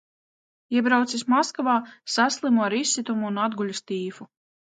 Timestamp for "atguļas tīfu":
3.45-4.31